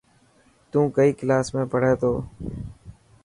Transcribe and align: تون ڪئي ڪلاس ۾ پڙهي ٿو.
تون 0.69 0.83
ڪئي 0.95 1.09
ڪلاس 1.19 1.45
۾ 1.55 1.61
پڙهي 1.71 1.93
ٿو. 2.01 2.13